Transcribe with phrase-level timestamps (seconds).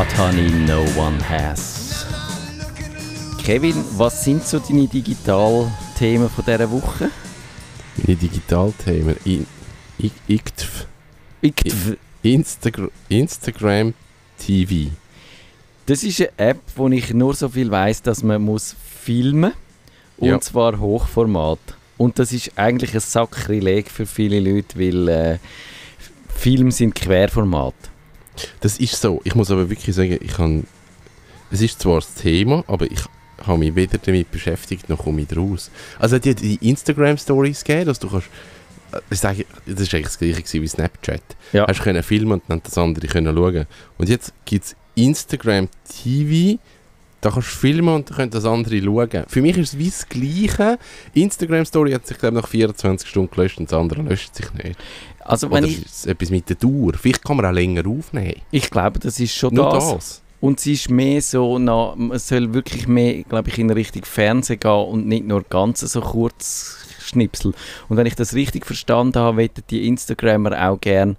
[0.00, 2.06] Hot Honey No One Has.
[3.44, 7.10] Kevin, was sind so deine Digitalthemen von dieser Woche?
[7.98, 9.16] Meine Digitalthemen?
[9.26, 9.46] In,
[10.02, 10.86] I, IKTV.
[11.42, 11.96] IKTV.
[12.22, 13.92] Instagram, Instagram
[14.38, 14.90] TV.
[15.84, 19.52] Das ist eine App, wo ich nur so viel weiß, dass man muss filmen
[20.16, 20.40] und Ja.
[20.40, 21.58] zwar Hochformat.
[21.98, 25.38] Und das ist eigentlich ein Sakrileg für viele Leute, weil äh,
[26.34, 27.74] Filme sind Querformat.
[28.60, 29.20] Das ist so.
[29.24, 30.66] Ich muss aber wirklich sagen, ich kann.
[31.50, 33.00] Es ist zwar das Thema, aber ich
[33.46, 35.70] habe mich weder damit beschäftigt, noch komme ich raus.
[35.98, 38.28] Also die, die Instagram-Stories gegeben, dass du kannst.
[38.92, 39.00] äh,
[39.66, 41.22] das ist eigentlich das gleiche wie Snapchat.
[41.52, 41.66] Ja.
[41.66, 43.66] Hast können filmen und dann das andere können schauen.
[43.98, 46.58] Und jetzt gibt es Instagram TV,
[47.20, 49.24] da kannst du filmen und können das andere schauen.
[49.28, 50.78] Für mich ist es wie das Gleiche.
[51.14, 54.78] Instagram Story hat sich glaube nach 24 Stunden gelöscht und das andere löscht sich nicht.
[55.20, 56.92] Also wenn Oder ich, ist etwas mit der Dauer?
[56.94, 58.40] Vielleicht kann man auch länger aufnehmen.
[58.50, 59.90] ich glaube, das ist schon Nur das.
[59.90, 60.22] das.
[60.40, 64.58] Und es ist mehr so, na, es soll wirklich mehr, glaube ich, in Richtung Fernsehen
[64.58, 66.78] gehen und nicht nur ganz so kurz
[67.10, 67.52] Schnipsel.
[67.88, 71.16] Und wenn ich das richtig verstanden habe, wettet die Instagrammer auch gern,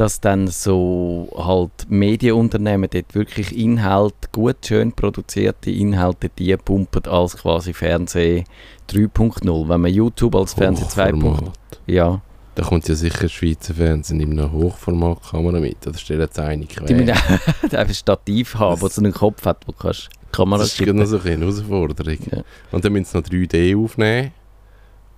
[0.00, 7.36] dass dann so halt Medienunternehmen dort wirklich Inhalt, gut, schön produzierte Inhalte, die pumpen als
[7.36, 8.46] quasi Fernsehen
[8.88, 9.68] 3.0.
[9.68, 11.52] Wenn man YouTube als Fernsehen 2.0, Hochformat.
[11.86, 12.22] ja,
[12.54, 15.86] Da kommt ja sicher Schweizer Fernsehen in einer Hochformatkamera mit.
[15.86, 16.96] Oder stellen sie eine die quer.
[16.96, 17.10] müssen
[17.62, 20.86] einfach ein Stativ haben, das so einen Kopf hat, wo du kannst Kamera Das ist
[20.86, 22.18] noch so eine Herausforderung.
[22.32, 22.42] Ja.
[22.72, 24.32] Und dann müssen sie noch 3D aufnehmen.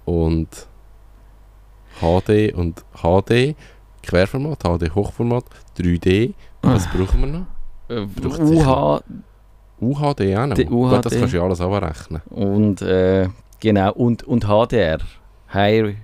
[0.06, 0.48] Und
[2.00, 3.54] HD und HD.
[4.02, 5.44] Querformat, HD Hochformat,
[5.78, 6.34] 3D.
[6.62, 7.46] Was brauchen wir noch?
[7.88, 9.02] Äh, Braucht UH
[9.80, 10.54] UHD auch noch.
[10.54, 11.18] Die Gut, das UHD.
[11.20, 12.22] kannst du ja alles abrechnen.
[12.30, 13.28] und äh,
[13.60, 14.98] genau und, und HDR
[15.52, 15.96] High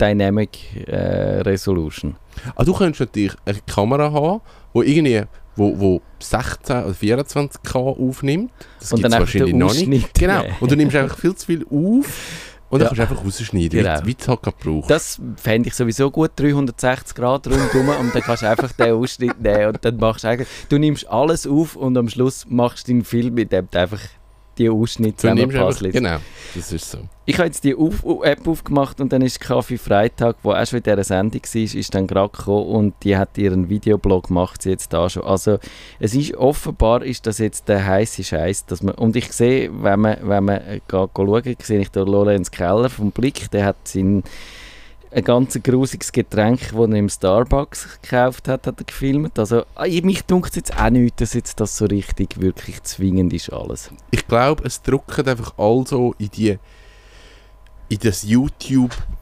[0.00, 2.16] Dynamic äh, Resolution.
[2.56, 4.40] Ah, du könntest natürlich eine Kamera haben,
[4.72, 5.22] wo irgendwie
[5.54, 8.50] wo, wo 16 oder 24K aufnimmt.
[8.80, 10.14] Das und gibt dann es wahrscheinlich noch nicht.
[10.14, 10.42] Genau.
[10.60, 12.86] Und du nimmst einfach viel zu viel auf und dann Ja.
[12.94, 14.00] kannst du einfach rausschneiden, Genau.
[14.02, 14.90] wie, wie du halt brauchst.
[14.90, 19.38] Das fände ich sowieso gut, 360 Grad rundherum und dann kannst du einfach den Ausschnitt
[19.40, 22.92] nehmen und dann machst du eigentlich, du nimmst alles auf und am Schluss machst du
[22.92, 24.00] den Film, mit dem einfach
[24.58, 25.82] die Ausschnitte zusammenpasst.
[25.82, 26.18] genau,
[26.54, 26.98] das ist so.
[27.24, 30.78] Ich habe jetzt die auf App aufgemacht und dann ist Kaffee Freitag, wo auch schon
[30.78, 34.70] in dieser Sendung war, ist dann gerade gekommen und die hat ihren Videoblog gemacht, sie
[34.70, 35.22] jetzt da schon.
[35.22, 35.58] Also
[36.00, 40.00] es ist offenbar ist das jetzt der heiße Scheiß, dass man und ich sehe, wenn
[40.00, 43.76] man wenn man äh, geht, schauen, sehe ich den Lorenz Keller vom Blick, der hat
[43.84, 44.24] sein
[45.14, 49.38] ein ganz grusiges Getränk, das er im Starbucks gekauft hat, hat er gefilmt.
[49.38, 53.52] Also ich- mich dunkt jetzt auch nicht, dass jetzt das so richtig wirklich zwingend ist
[53.52, 53.90] alles.
[54.10, 56.58] Ich glaube, es drückt einfach also in die
[57.88, 58.22] in das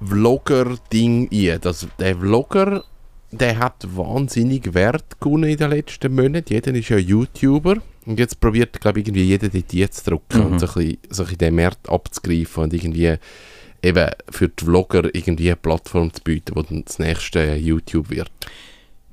[0.00, 1.60] YouTube-Vlogger-Ding ein.
[1.60, 2.84] Das, der Vlogger,
[3.32, 6.52] der hat wahnsinnig Wert gewonnen in den letzten Monaten.
[6.52, 7.76] Jeder ist ja YouTuber.
[8.06, 10.46] Und jetzt probiert, glaube ich, irgendwie jeder dort zu drücken Mhm.
[10.52, 13.16] und so ein bisschen, so ein bisschen den Markt abzugreifen und irgendwie
[13.82, 18.30] eben für die Vlogger irgendwie eine Plattform zu bieten, wo dann das nächste YouTube wird.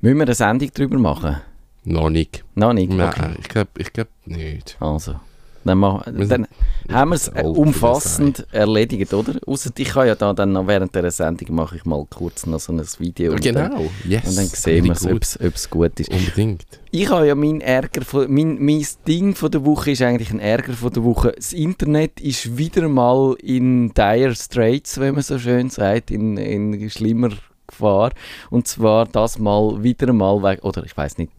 [0.00, 1.36] Müssen wir eine Sendung darüber machen?
[1.84, 2.44] Noch nicht.
[2.54, 2.90] Noch nicht?
[2.92, 3.34] Nein, Okay.
[3.40, 4.76] ich glaube ich glaub nicht.
[4.80, 5.20] Also,
[5.64, 6.46] dann, machen, dann
[6.90, 9.34] haben wir es das umfassend erledigt, oder?
[9.46, 12.60] Ausser ich kann ja da dann noch während der Sendung mache ich mal kurz noch
[12.60, 13.32] so ein Video.
[13.32, 14.28] und Dann, Genau, yes.
[14.28, 16.10] und dann sehen wir, ob es gut ist.
[16.10, 16.66] Unbedingt.
[16.90, 20.40] Ich habe ja mein Ärger, von, mein, mein Ding von der Woche ist eigentlich ein
[20.40, 21.32] Ärger von der Woche.
[21.36, 26.88] Das Internet ist wieder mal in dire straits, wenn man so schön sagt, in, in
[26.88, 27.30] schlimmer
[27.78, 28.12] Gefahr.
[28.50, 31.32] Und zwar das mal wieder mal wegen, oder ich weiß nicht,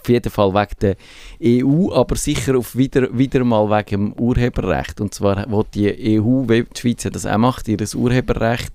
[0.00, 0.96] auf jeden Fall wegen der
[1.42, 5.00] EU, aber sicher auf wieder, wieder mal wegen dem Urheberrecht.
[5.00, 8.72] Und zwar will die EU, die Schweiz das auch macht, ihr Urheberrecht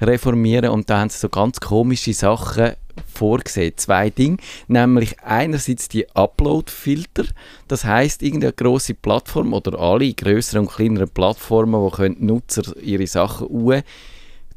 [0.00, 2.72] reformieren und da haben sie so ganz komische Sachen
[3.06, 3.72] vorgesehen.
[3.76, 4.36] Zwei Dinge,
[4.68, 7.24] nämlich einerseits die Upload-Filter,
[7.68, 13.06] das heißt irgendeine große Plattform oder alle größeren und kleineren Plattformen, wo können Nutzer ihre
[13.06, 13.48] Sachen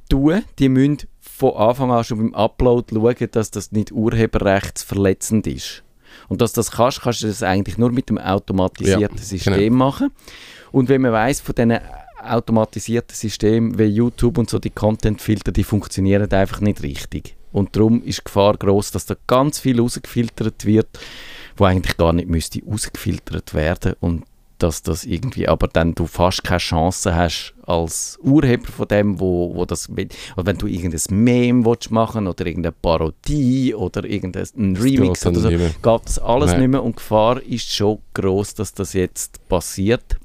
[0.09, 5.83] tun, die müssen von Anfang an schon beim Upload schauen, dass das nicht urheberrechtsverletzend ist.
[6.29, 9.53] Und dass du das kannst, kannst du das eigentlich nur mit dem automatisierten Ja, System
[9.53, 9.75] genau.
[9.75, 10.11] machen.
[10.71, 11.77] Und wenn man weiß von diesen
[12.23, 17.35] automatisierten Systemen wie YouTube und so, die Content-Filter, die funktionieren einfach nicht richtig.
[17.51, 20.87] Und darum ist die Gefahr groß, dass da ganz viel rausgefiltert wird,
[21.57, 24.23] wo eigentlich gar nicht müsste rausgefiltert werden und
[24.59, 29.53] dass das irgendwie, aber dann du fast keine Chance hast als Urheber von dem, wo,
[29.55, 35.25] wo das, oder wenn du irgendein Meme willst machen oder irgendeine Parodie oder irgendein Remix
[35.25, 36.59] oder so, geht das alles Nein.
[36.61, 40.17] nicht mehr und die Gefahr ist schon groß, dass das jetzt passiert.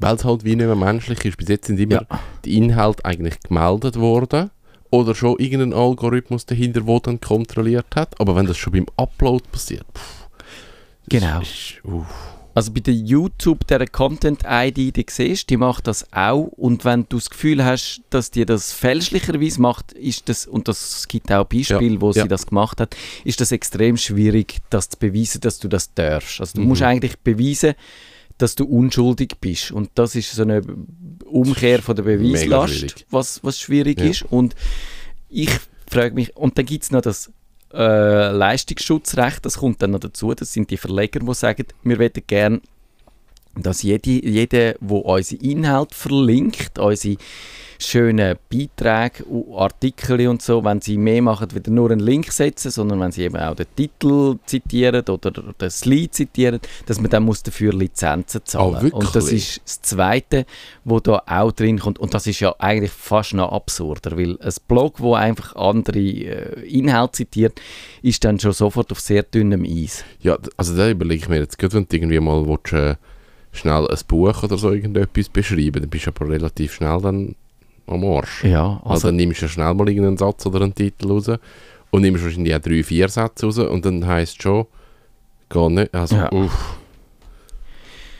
[0.00, 1.36] Weil es halt wie nicht mehr menschlich ist.
[1.36, 2.20] Bis jetzt sind immer Ja.
[2.44, 4.50] die Inhalte eigentlich gemeldet worden.
[4.90, 8.20] Oder schon irgendein Algorithmus dahinter, der dann kontrolliert hat.
[8.20, 10.28] Aber wenn das schon beim Upload passiert, pff,
[11.08, 11.40] Genau.
[11.40, 11.80] Ist.
[12.54, 16.44] Also bei der YouTube, der Content-ID, die siehst, die macht das auch.
[16.56, 21.08] Und wenn du das Gefühl hast, dass die das fälschlicherweise macht, ist das, und das
[21.08, 22.26] gibt auch Beispiele, Ja, wo sie ja.
[22.28, 26.40] das gemacht hat, ist das extrem schwierig, das zu beweisen, dass du das darfst.
[26.40, 26.68] Also du Mhm.
[26.68, 27.74] musst eigentlich beweisen,
[28.38, 29.72] dass du unschuldig bist.
[29.72, 30.62] Und das ist so eine
[31.24, 33.06] Umkehr von der Beweislast, schwierig.
[33.10, 34.06] was, was schwierig Ja.
[34.06, 34.22] ist.
[34.22, 34.54] Und
[35.28, 35.50] ich
[35.90, 37.30] frage mich, und dann gibt es noch das
[37.74, 40.34] äh, Leistungsschutzrecht, das kommt dann noch dazu.
[40.34, 42.60] Das sind die Verleger, die sagen, wir möchten gerne,
[43.56, 47.16] dass jede, jeder, der unsere Inhalte verlinkt, unsere
[47.78, 49.24] schönen Beiträge,
[49.56, 53.22] Artikel und so, wenn sie mehr machen, wieder nur einen Link setzen, sondern wenn sie
[53.22, 58.40] eben auch den Titel zitieren oder das Lied zitieren, dass man dann muss dafür Lizenzen
[58.44, 58.94] zahlen Ah, wirklich?
[58.94, 60.46] Und das ist das Zweite,
[60.84, 61.98] wo da auch drin kommt.
[61.98, 66.66] Und das ist ja eigentlich fast noch absurder, weil ein Blog, wo einfach andere äh,
[66.66, 67.60] Inhalte zitiert,
[68.02, 70.04] ist dann schon sofort auf sehr dünnem Eis.
[70.20, 72.96] Ja, also da überlege ich mir jetzt, gerade wenn du irgendwie mal willst, äh,
[73.56, 77.34] schnell ein Buch oder so irgendetwas beschreiben, dann bist du aber relativ schnell dann
[77.86, 78.44] am Arsch.
[78.44, 81.28] Ja, Also, also dann nimmst du schnell mal irgendeinen Satz oder einen Titel raus
[81.90, 84.66] und nimmst wahrscheinlich auch drei, vier Sätze raus und dann heisst schon,
[85.48, 86.32] gar nicht, also Ja.
[86.32, 86.76] uff.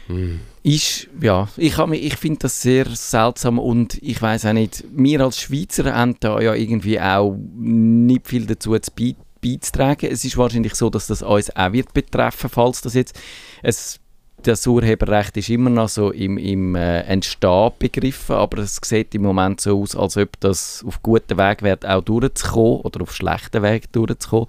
[0.06, 0.40] Hm.
[0.62, 5.20] ist, ja, ich, hab ich finde das sehr seltsam und ich weiß auch nicht, wir
[5.22, 10.10] als Schweizer haben da ja irgendwie auch nicht viel dazu zu bei- beizutragen.
[10.10, 13.18] Es ist wahrscheinlich so, dass das uns auch wird betreffen, falls das jetzt,
[13.62, 13.98] es,
[14.46, 19.22] das Urheberrecht ist immer noch so im, im äh, Entstehen begriffen, aber es sieht im
[19.22, 23.62] Moment so aus, als ob das auf guten Weg wird, auch durchzukommen oder auf schlechten
[23.62, 24.48] Weg durchzukommen.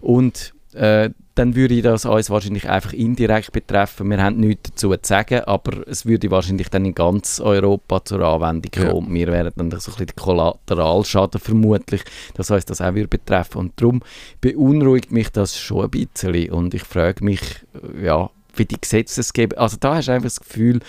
[0.00, 4.10] Und äh, dann würde das uns wahrscheinlich einfach indirekt betreffen.
[4.10, 8.20] Wir haben nichts dazu zu sagen, aber es würde wahrscheinlich dann in ganz Europa zur
[8.20, 8.90] Anwendung Ja.
[8.90, 9.14] kommen.
[9.14, 12.02] Wir wären dann so ein bisschen Kollateralschaden vermutlich,
[12.34, 13.58] dass uns das auch würde betreffen.
[13.58, 14.02] Und darum
[14.40, 16.50] beunruhigt mich das schon ein bisschen.
[16.50, 17.40] Und ich frage mich,
[17.74, 20.80] äh, ja, wie die Gesetzesgeber, also da hast du einfach das Gefühl,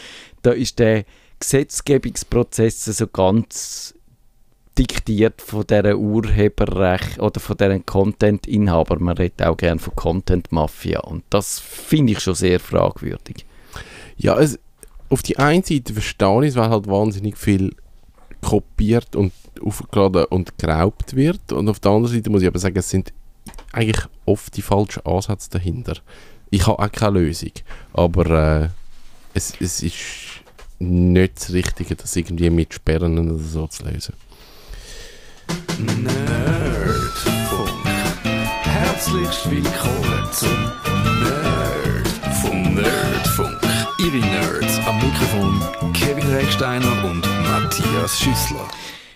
[0.41, 1.05] da ist der
[1.39, 3.95] Gesetzgebungsprozess so ganz
[4.77, 8.99] diktiert von dieser Urheberrecht oder von diesen Content-Inhaber.
[8.99, 13.45] Man redet auch gerne von Content-Mafia und das finde ich schon sehr fragwürdig.
[14.17, 14.59] Ja, es,
[15.09, 17.75] auf die einen Seite verstehe ich es, weil halt wahnsinnig viel
[18.41, 21.51] kopiert und aufgeladen und geraubt wird.
[21.51, 23.13] Und auf der anderen Seite muss ich aber sagen, es sind
[23.71, 25.97] eigentlich oft die falschen Ansätze dahinter.
[26.53, 27.51] Ich habe auch keine Lösung.
[27.93, 28.69] Aber äh,
[29.33, 29.95] es, es ist
[30.79, 34.13] nicht das Richtige, das irgendwie mit Sperren oder so zu lösen.
[35.79, 36.27] Nerdfunk.
[38.63, 40.49] Herzlich willkommen zum
[41.23, 42.75] Nerdfunk.
[42.75, 43.59] Nerdfunk.
[43.99, 48.67] Ihre Nerds am Mikrofon Kevin Recksteiner und Matthias Schüssler.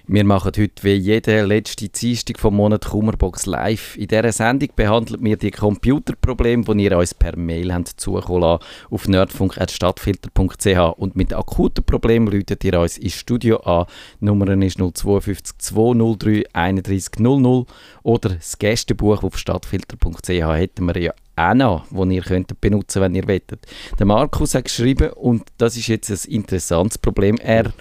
[0.08, 3.98] Wir machen heute wie jede letzte Dienstag vom Monat Kummerbox live.
[3.98, 8.64] In dieser Sendung behandeln wir die Computerprobleme, die ihr uns per Mail habt zukommen lassen,
[8.92, 13.88] auf nerdfunk.stadtfilter.ch und mit akuten Problemen läutet ihr uns ins Studio an.
[14.22, 17.66] Die Nummer ist 052 203 31 00
[18.04, 23.16] oder das Gästebuch auf stadtfilter.ch hätten wir ja auch noch, das ihr könnt benutzen wenn
[23.16, 23.66] ihr wettet.
[23.98, 27.38] Der Markus hat geschrieben und das ist jetzt ein interessantes Problem.
[27.38, 27.74] Er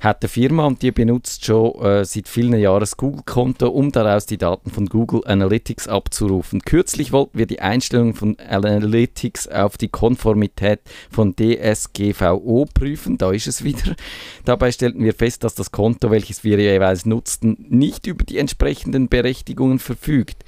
[0.00, 4.26] hat eine Firma und die benutzt schon äh, seit vielen Jahren das Google-Konto, um daraus
[4.26, 6.60] die Daten von Google Analytics abzurufen.
[6.60, 13.18] Kürzlich wollten wir die Einstellung von Analytics auf die Konformität von DSGVO prüfen.
[13.18, 13.96] Da ist es wieder.
[14.44, 19.08] Dabei stellten wir fest, dass das Konto, welches wir jeweils nutzten, nicht über die entsprechenden
[19.08, 20.44] Berechtigungen verfügt.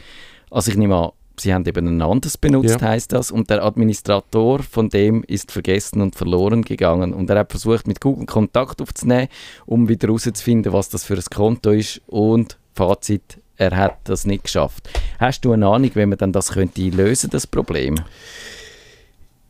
[0.50, 2.88] Also ich nehme an, Sie haben eben ein anderes benutzt, Ja.
[2.88, 7.12] heißt das, und der Administrator von dem ist vergessen und verloren gegangen.
[7.14, 9.28] Und er hat versucht, mit Google Kontakt aufzunehmen,
[9.66, 12.00] um wieder herauszufinden, was das für ein Konto ist.
[12.06, 14.88] Und Fazit, er hat das nicht geschafft.
[15.18, 17.96] Hast du eine Ahnung, wie man dann das könnte lösen, das Problem?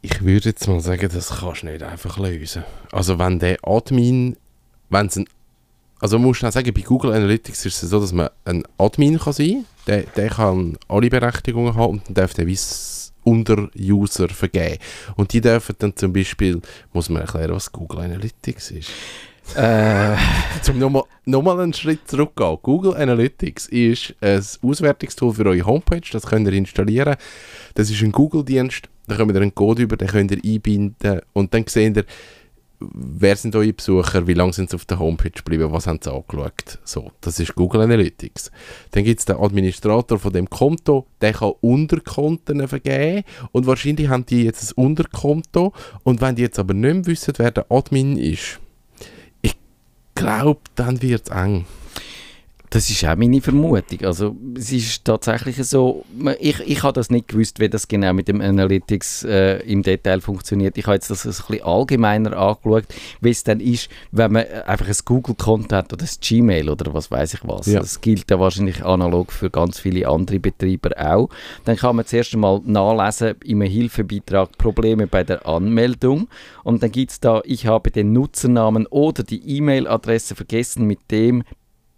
[0.03, 2.65] Ich würde jetzt mal sagen, das kannst du nicht einfach lösen.
[2.91, 4.37] Also wenn der Admin,
[4.89, 5.27] wenn es ein,
[6.01, 9.19] also man muss schnell sagen, bei Google Analytics ist es so, dass man ein Admin
[9.19, 14.79] kann sein, der, der kann alle Berechtigungen haben und dann darf der weiss Unter-User vergeben.
[15.17, 16.61] Und die dürfen dann zum Beispiel,
[16.93, 18.91] muss man erklären, was Google Analytics ist.
[19.57, 20.17] Äh,
[20.63, 22.59] Zum nochmal noch mal einen Schritt zurückgehen.
[22.63, 26.01] Google Analytics ist ein Auswertungstool für eure Homepage.
[26.13, 27.17] Das könnt ihr installieren.
[27.75, 28.89] Das ist ein Google-Dienst.
[29.07, 31.21] Da kommt ihr einen Code über, den könnt ihr einbinden.
[31.33, 32.05] Und dann seht ihr,
[32.81, 36.13] wer sind eure Besucher, wie lange sind sie auf der Homepage geblieben, was haben sie
[36.13, 36.79] angeschaut.
[36.85, 38.51] So, das ist Google Analytics.
[38.93, 43.25] Dann gibt es den Administrator von dem Konto, der kann Unterkonten vergeben.
[43.53, 45.73] Und wahrscheinlich haben die jetzt ein Unterkonto.
[46.03, 48.61] Und wenn die jetzt aber nicht mehr wissen, wer der Admin ist,
[50.21, 51.65] glaube, dann wird es eng.
[52.71, 54.05] Das ist auch meine Vermutung.
[54.05, 56.05] Also es ist tatsächlich so,
[56.39, 60.21] ich, ich habe das nicht gewusst, wie das genau mit dem Analytics äh, im Detail
[60.21, 60.79] funktioniert.
[60.79, 62.85] Ich habe jetzt das ein bisschen allgemeiner angeschaut,
[63.21, 67.11] wie es dann ist, wenn man einfach ein Google-Konto hat oder ein Gmail oder was
[67.11, 67.67] weiß ich was.
[67.67, 67.81] Ja.
[67.81, 71.29] Das gilt ja wahrscheinlich analog für ganz viele andere Betreiber auch.
[71.65, 76.29] Dann kann man zuerst einmal nachlesen im Hilfebeitrag Probleme bei der Anmeldung
[76.63, 81.43] und dann gibt es da, ich habe den Nutzernamen oder die E-Mail-Adresse vergessen, mit dem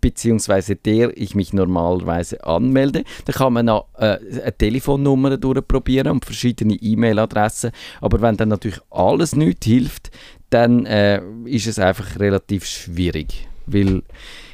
[0.03, 3.05] beziehungsweise der ich mich normalerweise anmelde.
[3.25, 7.71] Da kann man noch äh, eine Telefonnummer durchprobieren und verschiedene E-Mail-Adressen.
[8.03, 10.11] Aber wenn dann natürlich alles nicht hilft,
[10.51, 13.49] dann äh, ist es einfach relativ schwierig.
[13.65, 14.03] Weil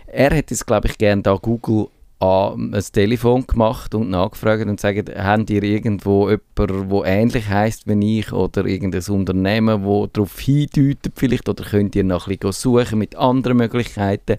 [0.06, 1.88] er hätte es, glaube ich, gerne da Google
[2.20, 7.86] an ein Telefon gemacht und nachgefragt und gesagt, habt ihr irgendwo jemanden, der ähnlich heißt
[7.86, 12.52] wie ich oder irgendein Unternehmen, wo darauf hindeutet vielleicht oder könnt ihr noch ein bisschen
[12.52, 14.38] suchen mit anderen Möglichkeiten,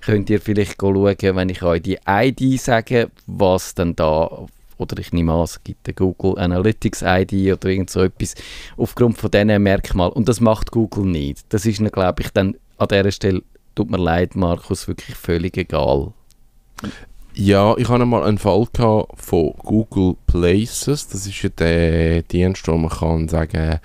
[0.00, 4.46] könnt ihr vielleicht schauen, wenn ich euch die ID sage, was dann da
[4.78, 8.34] oder ich nehme an, es gibt eine Google Analytics ID oder irgend so etwas
[8.76, 11.44] aufgrund von diesen Merkmalen und das macht Google nicht.
[11.50, 13.42] Das ist glaube ich, dann an dieser Stelle,
[13.74, 16.12] tut mir leid, Markus, wirklich völlig egal.
[17.34, 21.08] Ja, ich hatte mal einen Fall gehabt von Google Places.
[21.08, 23.78] Das ist ja der Dienst, wo man kann sagen,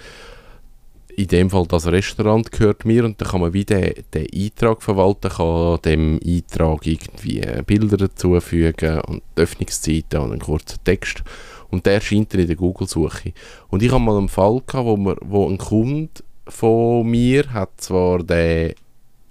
[1.16, 5.30] in dem Fall das Restaurant gehört mir und dann kann man wie den, Eintrag verwalten,
[5.30, 11.24] kann dem Eintrag irgendwie Bilder dazufügen und Öffnungszeiten und einen kurzen Text
[11.70, 13.32] und der erscheint dann in der Google-Suche.
[13.70, 17.70] Und ich habe mal einen Fall gehabt, wo, man, wo ein Kunde von mir hat
[17.78, 18.74] zwar den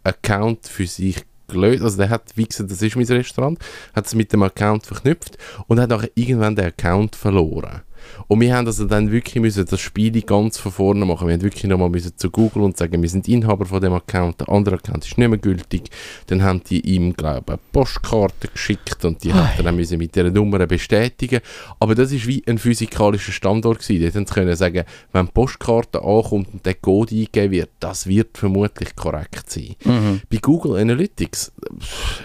[0.05, 1.17] Account für sich
[1.49, 3.59] gelöst, also der hat, wie gesagt, das ist mein Restaurant,
[3.95, 7.83] hat es mit dem Account verknüpft und hat nachher irgendwann den Account verloren.
[8.29, 11.27] Und wir haben also dann wirklich müssen das Spiel ganz von vorne machen.
[11.27, 14.41] Wir haben wirklich nochmal müssen zu Google und sagen, wir sind Inhaber von dem Account,
[14.41, 15.91] der andere Account ist nicht mehr gültig.
[16.27, 19.99] Dann haben die ihm, glaube ich, eine Postkarte geschickt und die hat er dann müssen
[19.99, 21.41] mit dieser Nummer bestätigen.
[21.81, 24.03] Aber das ist wie ein physikalischer Standort gewesen.
[24.03, 28.07] Dort haben sie können sagen, wenn die Postkarte ankommt und der Code eingegeben wird, das
[28.07, 29.75] wird vermutlich korrekt sein.
[29.85, 30.21] Mhm.
[30.31, 31.53] Bei Google Analytics,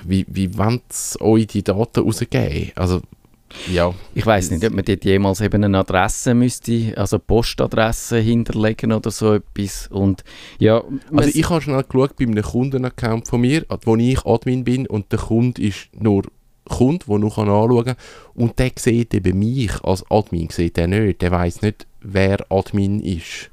[0.05, 2.71] wie, wie wollen sie euch die Daten rausgeben?
[2.75, 3.01] Also,
[3.71, 3.93] ja.
[4.13, 9.11] Ich weiß nicht, ob man dort jemals eben eine Adresse müsste, also Postadresse hinterlegen oder
[9.11, 9.87] so etwas.
[9.87, 10.23] Und
[10.59, 10.83] ja,
[11.15, 15.11] Also ich habe schnell geschaut bei einem Kundenaccount von mir, wo ich Admin bin und
[15.11, 16.23] der Kunde ist nur
[16.65, 17.95] Kunde, der noch anschauen kann
[18.35, 22.99] und der sieht eben mich als Admin, sieht er nicht, der weiß nicht, wer Admin
[22.99, 23.49] ist.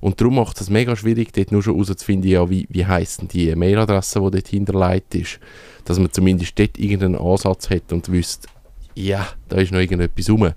[0.00, 3.28] Und darum macht es mega schwierig, dort nur schon herauszufinden, ja, wie, wie heisst denn
[3.28, 5.40] die Mailadresse, die dort hinterlegt ist.
[5.84, 8.48] Dass man zumindest dort irgendeinen Ansatz hat und wüsste,
[9.00, 10.52] ja, da ist noch irgendetwas rum.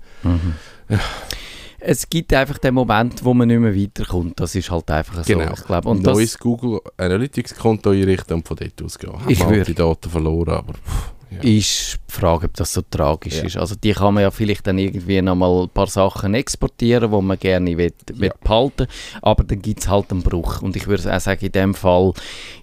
[1.80, 4.40] es gibt einfach den Moment, wo man nicht mehr weiterkommt.
[4.40, 5.52] Das ist halt einfach so, Genau.
[5.52, 5.88] ich glaube.
[5.88, 9.14] Und neues Google Analytics Konto einrichten und von dort ausgehen.
[9.28, 11.38] Ich Ich habe würd- die Daten verloren, aber pff, ja.
[11.42, 13.44] ist die Frage, ob das so tragisch Ja.
[13.44, 13.56] ist.
[13.56, 17.38] Also die kann man ja vielleicht dann irgendwie nochmal ein paar Sachen exportieren, wo man
[17.38, 18.34] gerne will, will Ja.
[18.42, 18.86] behalten
[19.22, 20.62] aber dann gibt es halt einen Bruch.
[20.62, 22.12] Und ich würde auch sagen, in dem Fall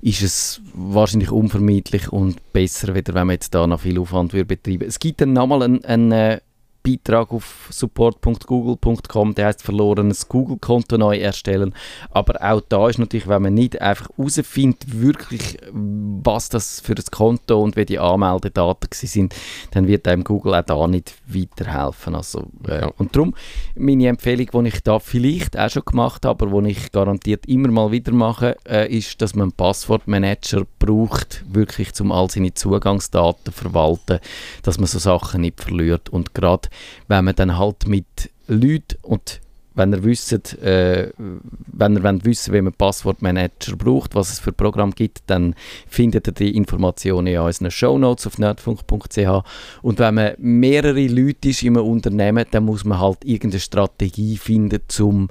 [0.02, 4.46] ist es wahrscheinlich unvermeidlich und besser, wieder, wenn man jetzt da noch viel Aufwand würde
[4.46, 6.40] betreiben Es gibt dann nochmal einen, einen äh,
[6.84, 11.74] Beitrag auf support.google.com, der heißt verlorenes Google-Konto neu erstellen.
[12.10, 17.04] Aber auch da ist natürlich, wenn man nicht einfach herausfindet, wirklich, was das für ein
[17.12, 19.34] Konto und wie die Anmeldedaten sind,
[19.72, 22.16] dann wird einem Google auch da nicht weiterhelfen.
[22.16, 22.88] Also, äh, Ja.
[22.98, 23.36] Und darum
[23.76, 27.70] meine Empfehlung, die ich da vielleicht auch schon gemacht habe, aber die ich garantiert immer
[27.70, 33.54] mal wieder mache, äh, ist, dass man einen Passwortmanager braucht, wirklich zum all seine Zugangsdaten
[33.54, 34.20] verwalten,
[34.64, 36.10] dass man so Sachen nicht verliert.
[36.10, 36.70] Und gerade
[37.08, 39.42] wenn man dann halt mit Leuten und
[39.74, 44.52] wenn ihr wisst, äh, wenn ihr wollt wissen, wie man Passwortmanager braucht, was es für
[44.52, 45.56] Programm gibt, dann
[45.88, 49.46] findet ihr die Informationen in unseren Shownotes auf nerdfunk.ch.
[49.82, 54.38] Und wenn man mehrere Leute ist in einem Unternehmen, dann muss man halt irgendeine Strategie
[54.38, 55.30] finden, um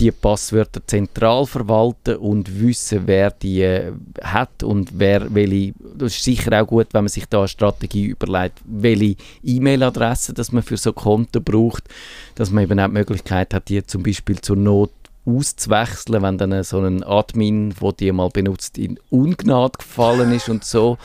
[0.00, 3.92] die Passwörter zentral verwalten und wissen, wer die äh,
[4.22, 5.74] hat und wer welche.
[5.96, 10.62] Das ist sicher auch gut, wenn man sich da eine Strategie überlegt, welche E-Mail-Adresse man
[10.62, 11.84] für so Konten braucht,
[12.34, 14.90] dass man eben auch die Möglichkeit hat, die zum Beispiel zur Not
[15.26, 20.64] auszuwechseln, wenn dann so ein Admin, der die mal benutzt, in Ungnade gefallen ist und
[20.64, 20.96] so.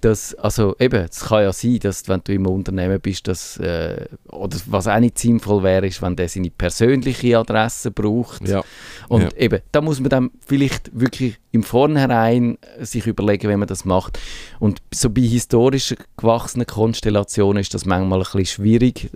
[0.00, 4.06] Das, also eben, es kann ja sein, dass wenn du im Unternehmen bist, dass, äh,
[4.28, 8.46] oder was auch nicht sinnvoll wäre, ist, wenn der seine persönliche Adresse braucht.
[8.46, 8.62] Ja.
[9.08, 9.28] Und Ja.
[9.36, 14.18] eben, da muss man dann vielleicht wirklich im Vornherein sich überlegen, wie man das macht.
[14.60, 19.10] Und so bei historisch gewachsenen Konstellationen ist das manchmal ein bisschen schwierig.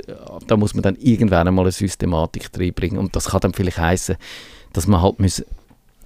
[0.46, 2.98] Da muss man dann irgendwann einmal eine Systematik reinbringen.
[2.98, 4.16] Und das kann dann vielleicht heißen,
[4.72, 5.44] dass man halt muss,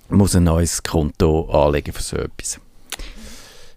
[0.09, 2.61] muss ein neues Konto anlegen für so etwas.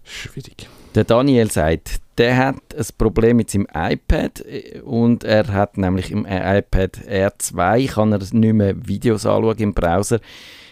[0.04, 0.68] Schwierig.
[0.94, 6.10] Der Daniel sagt, der hat ein Problem mit seinem iPad äh, und er hat nämlich
[6.10, 10.20] im äh, iPad R2 kann er nicht mehr Videos anschauen im Browser.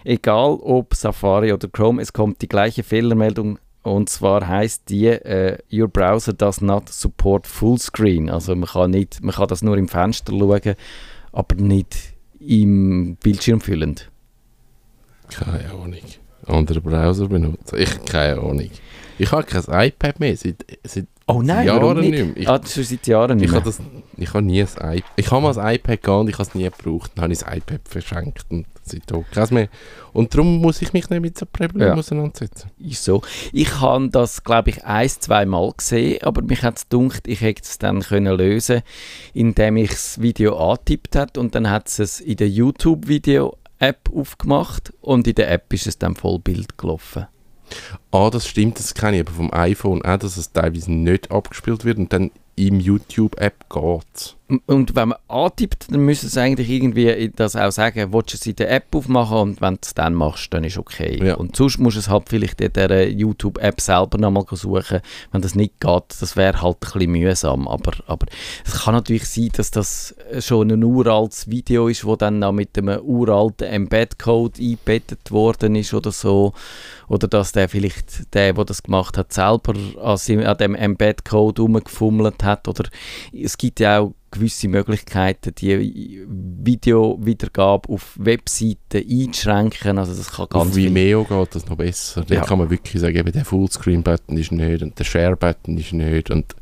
[0.04, 5.58] Egal ob Safari oder Chrome, es kommt die gleiche Fehlermeldung und zwar heißt die äh,
[5.72, 8.28] Your browser does not support Fullscreen.
[8.28, 10.75] Also man kann nicht, man kann das nur im Fenster schauen,
[11.32, 11.96] aber nicht
[12.40, 14.10] im Bildschirm füllend.
[15.30, 15.96] Keine Ahnung.
[16.46, 17.78] Andere Browser benutzen.
[17.78, 18.70] Ich keine Ahnung.
[19.18, 22.10] Ich habe kein iPad mehr seit, seit Oh nein, Jahren warum nicht?
[22.12, 22.37] nicht mehr.
[22.38, 23.60] Ich- ah, das ist seit Jahren nicht ich mehr.
[23.60, 23.80] habe das,
[24.16, 25.02] ich habe nie ein iPad.
[25.16, 27.10] Ich habe mal ein iPad gehabt und ich habe es nie gebraucht.
[27.14, 29.68] Dann habe ich das iPad verschenkt und seitdem keins mehr.
[30.14, 31.94] Und darum muss ich mich nicht mit so Problemen Ja.
[31.94, 32.70] auseinandersetzen.
[32.78, 33.20] Ist so.
[33.52, 37.42] Ich habe das, glaube ich, ein, zwei Mal gesehen, aber mich hat es gedacht, ich
[37.42, 38.80] hätte es dann können lösen
[39.34, 44.92] indem ich das Video angetippt habe und dann hat es es in der YouTube-Video-App aufgemacht
[45.02, 47.26] und in der App ist es dann Vollbild gelaufen.
[48.10, 51.84] Ah, das stimmt, das kenne ich aber vom iPhone auch, dass es teilweise nicht abgespielt
[51.84, 54.37] wird und dann im YouTube-App geht.
[54.67, 58.47] Und wenn man antippt, dann müsste es eigentlich irgendwie das auch sagen, willst du es
[58.47, 59.37] in der App aufmachen?
[59.37, 61.23] Und wenn du es dann machst, dann ist okay.
[61.23, 61.35] Ja.
[61.35, 65.00] Und sonst musst du es halt vielleicht in der YouTube-App selber nochmal suchen,
[65.33, 68.26] wenn das nicht geht, das wäre halt ein bisschen mühsam, aber, aber
[68.64, 72.78] es kann natürlich sein, dass das schon ein uraltes Video ist, wo dann noch mit
[72.78, 76.55] einem uralten Embed-Code eingebettet worden ist oder so,
[77.09, 82.67] oder dass der vielleicht, der, der das gemacht hat, selber an dem Embed-Code rumgefummelt hat,
[82.67, 82.85] oder
[83.33, 89.99] es gibt ja auch gewisse Möglichkeiten, die Videowiedergabe auf Webseiten einzuschränken.
[89.99, 90.87] Also das kann ganz Auf viel.
[90.90, 92.25] Vimeo geht das noch besser.
[92.26, 92.40] Da Ja.
[92.42, 96.54] kann man wirklich sagen, eben der Fullscreen-Button ist nicht und der Share-Button ist nicht und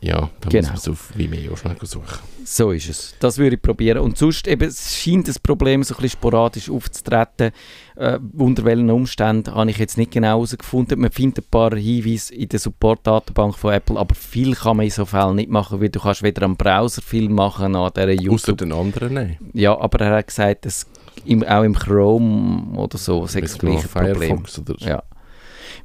[0.00, 0.60] ja, da Genau.
[0.62, 2.18] muss man es auf Vimeo schnell suchen.
[2.44, 3.14] So ist es.
[3.18, 3.98] Das würde ich probieren.
[3.98, 7.50] Und sonst eben, es scheint das Problem so ein bisschen sporadisch aufzutreten.
[7.96, 11.00] Äh, unter welchen Umständen habe ich jetzt nicht genau herausgefunden.
[11.00, 14.90] Man findet ein paar Hinweise in der Support-Datenbank von Apple, aber viel kann man in
[14.90, 18.22] so Fällen nicht machen, weil du kannst weder am Browser viel machen, an dieser Außer
[18.22, 18.58] YouTube.
[18.58, 19.38] den anderen nein.
[19.52, 20.86] Ja, aber er hat gesagt, dass
[21.24, 24.14] im, auch im Chrome oder so sei das gleiche Problem.
[24.14, 25.02] Firefox oder Ja.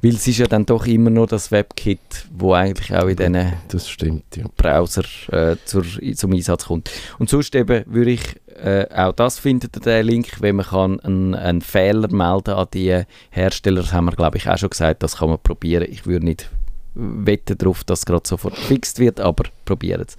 [0.00, 2.00] Weil es ist ja dann doch immer noch das WebKit,
[2.32, 4.44] wo eigentlich auch in diesen Das stimmt, ja.
[4.56, 6.90] Browser äh, zur, zum Einsatz kommt.
[7.18, 11.00] Und sonst eben würde ich, äh, auch das findet ihr den Link, wenn man kann
[11.00, 15.02] einen, einen Fehler melden an die Hersteller, das haben wir glaube ich auch schon gesagt,
[15.02, 15.86] das kann man probieren.
[15.88, 16.48] Ich würde nicht
[16.94, 20.16] wetten darauf, dass es gerade sofort gefixt wird, aber probiert es.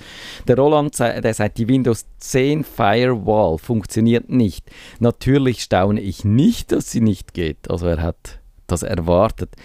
[0.48, 4.70] Der Roland der sagt, die Windows 10 Firewall funktioniert nicht.
[5.00, 7.70] Natürlich staune ich nicht, dass sie nicht geht.
[7.70, 9.56] Also er hat das erwartet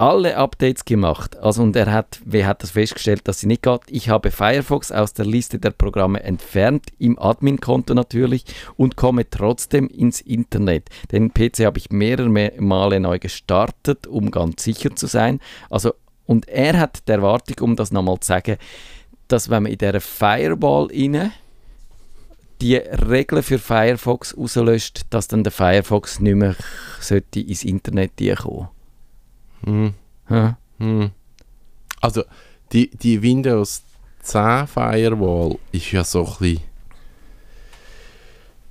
[0.00, 1.36] alle Updates gemacht.
[1.36, 3.82] Also und er hat, wer hat das festgestellt, dass sie nicht geht?
[3.88, 8.46] Ich habe Firefox aus der Liste der Programme entfernt, im Admin-Konto natürlich,
[8.78, 10.88] und komme trotzdem ins Internet.
[11.12, 15.38] Den PC habe ich mehrere Me- Male neu gestartet, um ganz sicher zu sein.
[15.68, 15.92] Also
[16.24, 18.56] und er hat die Erwartung, um das nochmal zu sagen,
[19.28, 21.32] dass wenn man in dieser Firewall inne
[22.60, 26.56] die Regeln für Firefox rauslöscht, dass dann der Firefox nicht mehr
[27.00, 28.68] sollte ins Internet kommen.
[29.64, 29.94] Hm.
[30.28, 30.58] Ja.
[30.78, 31.10] Hm.
[32.00, 32.24] Also,
[32.72, 33.82] die, die Windows
[34.22, 36.69] 10 Firewall ist ja so ein bisschen.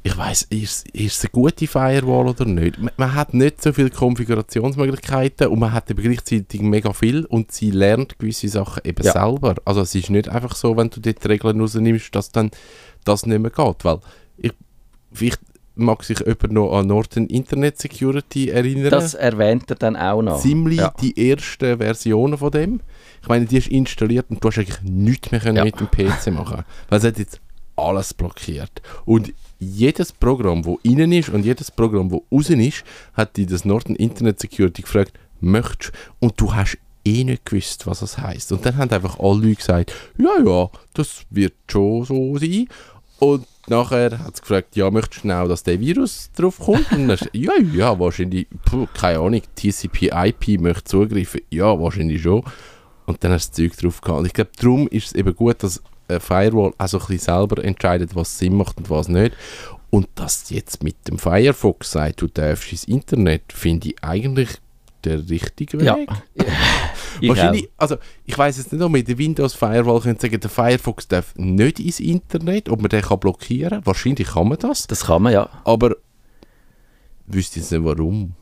[0.02, 2.80] Ich weiß, ist, ist es eine gute Firewall oder nicht?
[2.80, 7.52] Man, man hat nicht so viele Konfigurationsmöglichkeiten und man hat eben gleichzeitig mega viel und
[7.52, 9.12] sie lernt gewisse Sachen eben Ja.
[9.12, 9.56] selber.
[9.66, 12.52] Also es ist nicht einfach so, wenn du dort die Regeln rausnimmst, dass dann
[13.04, 13.84] das nicht mehr geht.
[13.86, 14.00] Weil
[14.38, 14.54] ich,
[15.12, 15.42] vielleicht
[15.76, 20.42] mag sich jemand noch an Norton Internet Security erinnern Das erwähnt er dann auch noch.
[20.42, 20.94] ziemlich Ja.
[21.02, 22.80] die ersten Versionen von dem.
[23.22, 25.64] Ich meine, die ist installiert und du hast eigentlich nichts mehr können Ja.
[25.66, 26.64] mit dem PC machen.
[26.90, 27.40] Weil es hat jetzt
[27.76, 28.82] alles blockiert.
[29.06, 33.66] Und jedes Programm, wo innen ist und jedes Programm, wo außen ist, hat die das
[33.66, 36.26] Norton Internet Security gefragt, möchtest du?
[36.26, 38.52] Und du hast eh nicht gewusst, was das heißt.
[38.52, 42.68] Und dann haben einfach alle gesagt, ja, ja, das wird schon so sein.
[43.20, 46.92] Und nachher hat es gefragt, ja, möchtest du auch, dass der Virus drauf kommt?
[46.92, 51.42] Und dann ja, ja, wahrscheinlich, puh, keine Ahnung, TCP/IP möchte zugreifen.
[51.50, 52.44] Ja, wahrscheinlich schon.
[53.06, 54.20] Und dann hast du das Zeug drauf gehabt.
[54.20, 55.82] Und ich glaube, darum ist es eben gut, dass
[56.18, 59.36] Firewall auch so ein bisschen selber entscheidet, was Sinn macht und was nicht.
[59.90, 64.50] Und dass jetzt mit dem Firefox sagt, du darfst ins Internet, finde ich eigentlich
[65.04, 66.10] der richtige Weg.
[66.36, 66.46] Ja.
[67.22, 70.40] Ich Wahrscheinlich, also ich weiß jetzt nicht, ob man in der Windows Firewall könnte sagen,
[70.40, 73.86] der Firefox darf nicht ins Internet, ob man den kann blockieren.
[73.86, 75.50] Wahrscheinlich kann man das, Das kann man ja.
[75.66, 75.96] aber
[77.26, 78.36] wüsste jetzt nicht warum.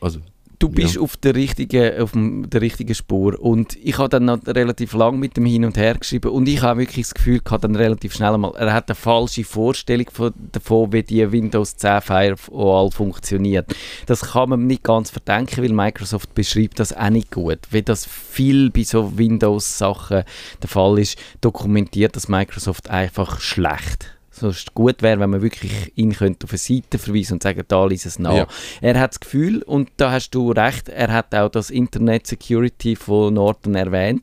[0.00, 0.20] Also
[0.62, 3.38] du bist auf, der richtigen, auf dem, der richtigen Spur.
[3.40, 6.62] Und ich habe dann noch relativ lang mit dem Hin und Her geschrieben und ich
[6.62, 10.32] habe wirklich das Gefühl gehabt, dann relativ schnell mal, er hat eine falsche Vorstellung von,
[10.52, 13.74] davon, wie die Windows 10 Firewall funktioniert.
[14.06, 17.58] Das kann man nicht ganz verdenken, weil Microsoft beschreibt das auch nicht gut.
[17.70, 20.22] Wie das viel bei so Windows-Sachen
[20.62, 26.12] der Fall ist, dokumentiert das Microsoft einfach schlecht sonst gut wäre, wenn man wirklich ihn
[26.12, 28.34] könnte auf eine Seite verweisen und sagen, da lies es nach.
[28.34, 28.46] Ja.
[28.80, 32.96] Er hat das Gefühl, und da hast du recht, er hat auch das Internet Security
[32.96, 34.22] von Norton erwähnt.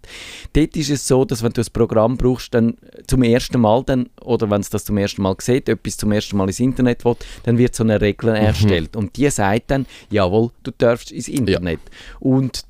[0.53, 2.75] Dort ist es so, dass wenn du ein Programm brauchst, dann
[3.07, 6.37] zum ersten Mal, dann, oder wenn es das zum ersten Mal sieht, etwas zum ersten
[6.37, 8.35] Mal ins Internet will, dann wird so eine Regel mhm.
[8.35, 8.95] erstellt.
[8.95, 11.79] Und die sagt dann, jawohl, du darfst ins Internet.
[11.83, 12.17] Ja.
[12.19, 12.63] Und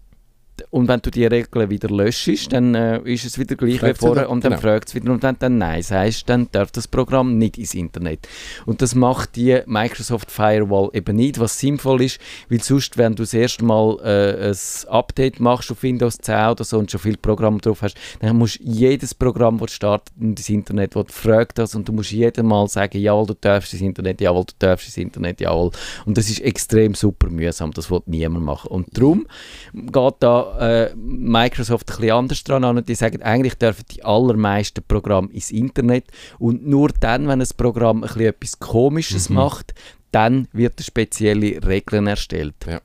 [0.70, 4.06] und wenn du die Regeln wieder löschst, dann äh, ist es wieder gleich fragt wie
[4.06, 4.62] vorher und dann genau.
[4.62, 7.74] fragt es wieder und wenn du dann Nein sagst, dann darf das Programm nicht ins
[7.74, 8.28] Internet.
[8.66, 12.20] Und das macht die Microsoft Firewall eben nicht, was sinnvoll ist,
[12.50, 16.64] weil sonst, wenn du das erste Mal äh, ein Update machst auf Windows 10 oder
[16.64, 20.36] so und schon viele Programme drauf hast, dann musst du jedes Programm, das startet in
[20.36, 23.82] das Internet, das fragt das und du musst jedes Mal sagen, jawohl, du darfst ins
[23.82, 25.72] Internet, jawohl, du darfst ins Internet, jawohl.
[26.06, 28.70] Und das ist extrem super mühsam, das will niemand machen.
[28.70, 29.28] Und darum
[29.74, 34.04] geht da äh, Microsoft ein bisschen anders dran an und die sagen, eigentlich dürfen die
[34.04, 36.06] allermeisten Programme ins Internet
[36.38, 39.36] und nur dann, wenn ein Programm ein bisschen etwas Komisches mhm.
[39.36, 39.74] macht,
[40.12, 42.56] dann wird spezielle Regeln erstellt.
[42.68, 42.82] Ja.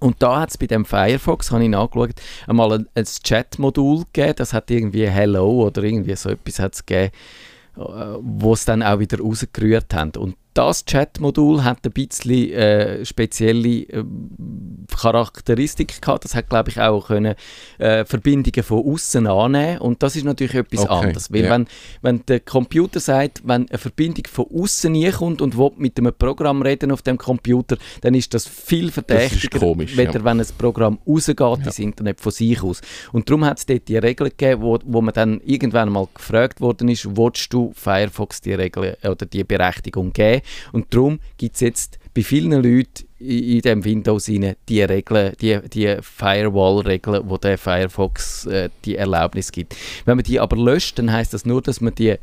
[0.00, 2.14] Und da hat es bei dem Firefox, habe ich nachgeschaut,
[2.46, 7.12] einmal ein, ein Chat-Modul gegeben, das hat irgendwie Hello oder irgendwie so etwas hat's gegeben,
[7.76, 7.80] äh,
[8.20, 10.12] wo es dann auch wieder rausgerührt haben.
[10.16, 14.04] Und das Chat-Modul hat ein bisschen äh, spezielle äh,
[14.96, 16.24] Charakteristik gehabt.
[16.24, 17.34] Das hat, glaube ich, auch können,
[17.78, 21.32] äh, Verbindungen von außen annehmen und das ist natürlich etwas okay, anderes.
[21.32, 21.50] Weil yeah.
[21.50, 21.66] wenn,
[22.02, 26.62] wenn der Computer sagt, wenn eine Verbindung von außen kommt und will mit einem Programm
[26.62, 30.24] reden auf dem Computer, dann ist das viel verdächtiger, komisch, weder ja.
[30.24, 31.56] wenn ein Programm rausgeht ja.
[31.56, 32.80] ins Internet von sich aus.
[33.12, 36.60] Und darum hat es dort die Regeln gegeben, wo, wo man dann irgendwann mal gefragt
[36.60, 40.43] worden ist, willst du Firefox die Regeln oder die Berechtigung geben?
[40.72, 45.58] Und darum gibt es jetzt bei vielen Leuten in, dem Windows rein die Regeln, die,
[45.68, 49.76] die Firewall-Regeln, wo der Firefox äh, die Erlaubnis gibt.
[50.04, 52.16] Wenn man die aber löscht, dann heißt das nur, dass man die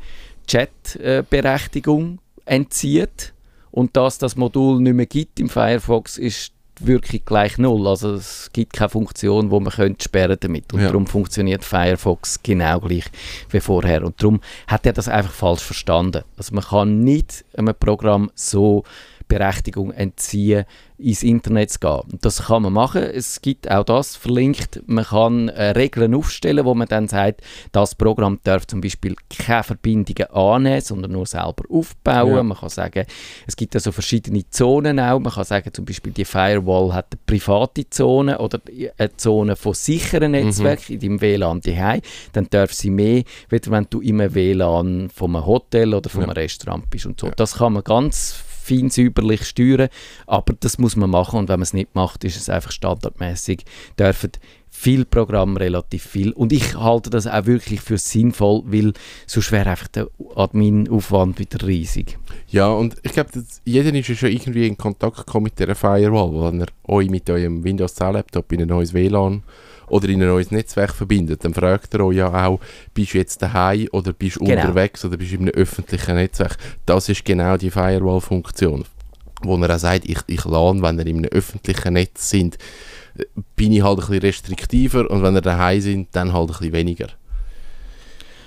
[0.46, 3.34] Chat-Berechtigung äh, entzieht
[3.70, 7.86] und dass das Modul nicht mehr gibt im Firefox, ist wirklich gleich null.
[7.86, 10.72] Also es gibt keine Funktion, wo man könnte sperren damit.
[10.72, 10.86] Und ja.
[10.86, 13.04] darum funktioniert Firefox genau gleich
[13.50, 14.04] wie vorher.
[14.04, 16.24] Und darum hat er das einfach falsch verstanden.
[16.36, 18.84] Also man kann nicht einem Programm so
[19.32, 20.66] Berechtigung entziehen,
[20.98, 22.18] ins Internet zu gehen.
[22.20, 23.02] Das kann man machen.
[23.02, 24.82] Es gibt auch das verlinkt.
[24.86, 27.40] Man kann äh, Regeln aufstellen, wo man dann sagt,
[27.72, 32.34] das Programm darf zum Beispiel keine Verbindungen annehmen, sondern nur selber aufbauen.
[32.34, 32.42] Ja.
[32.42, 33.06] Man kann sagen,
[33.46, 35.18] es gibt also verschiedene Zonen auch.
[35.18, 38.60] Man kann sagen, zum Beispiel die Firewall hat eine private Zone oder
[38.98, 40.94] eine Zone von sicheren Netzwerken mhm.
[40.94, 42.02] in deinem WLAN daheim.
[42.34, 46.42] Dann darf sie mehr, wenn du im WLAN von einem Hotel oder von einem ja.
[46.42, 47.28] Restaurant bist und so.
[47.28, 47.32] Ja.
[47.34, 49.88] Das kann man ganz fein säuberlich steuern,
[50.26, 53.64] aber das muss man machen und wenn man es nicht macht, ist es einfach standardmäßig,
[53.98, 54.32] dürfen
[54.74, 58.94] viel Programm relativ viel und ich halte das auch wirklich für sinnvoll, weil
[59.26, 62.18] sonst wäre einfach der Admin-Aufwand wieder riesig.
[62.48, 63.30] Ja und ich glaube,
[63.64, 67.28] jeder ist ja schon irgendwie in Kontakt gekommen mit der Firewall, wenn ihr euch mit
[67.28, 69.42] eurem Windows 10 Laptop in ein neues WLAN
[69.88, 72.60] oder in ein neues Netzwerk verbindet, dann fragt er euch ja auch,
[72.94, 74.60] bist du jetzt daheim oder bist du genau.
[74.62, 76.56] unterwegs oder bist du in einem öffentlichen Netzwerk.
[76.86, 78.84] Das ist genau die Firewall-Funktion,
[79.42, 82.58] wo er auch sagt, ich, ich lade, wenn ihr in einem öffentlichen Netz sind,
[83.56, 86.72] bin ich halt ein bisschen restriktiver und wenn ihr daheim sind, dann halt ein bisschen
[86.72, 87.08] weniger.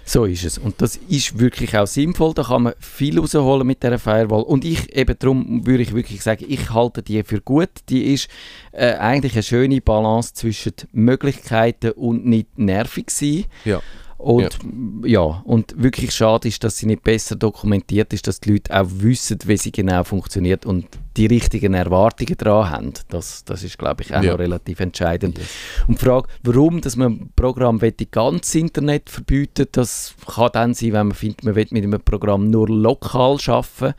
[0.08, 0.60] So ist es.
[0.60, 2.36] Und das ist wirklich auch sinnvoll.
[2.36, 4.44] Da kann man viel rausholen mit dieser Firewall.
[4.44, 7.70] Und ich, eben darum würde ich wirklich sagen, ich halte die für gut.
[7.90, 8.28] Die ist
[8.72, 13.46] äh, eigentlich eine schöne Balance zwischen Möglichkeiten und nicht nervig sein.
[13.66, 13.82] Ja.
[14.18, 14.60] Und
[15.04, 15.10] ja.
[15.10, 15.42] ja.
[15.44, 19.40] und wirklich schade ist, dass sie nicht besser dokumentiert ist, dass die Leute auch wissen,
[19.46, 22.94] wie sie genau funktioniert und die richtigen Erwartungen daran haben.
[23.10, 24.32] Das, das ist, glaube ich, auch ja.
[24.32, 25.38] noch relativ entscheidend.
[25.38, 25.48] Yes.
[25.88, 27.80] Und die Frage, warum dass man ein Programm
[28.12, 32.50] ganz Internet verbieten das kann dann sein, wenn man findet, man will mit einem Programm
[32.50, 33.96] nur lokal arbeiten